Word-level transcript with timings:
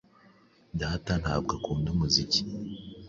Data 0.81 1.11
ntabwo 1.21 1.51
akunda 1.57 1.87
umuziki. 1.95 2.41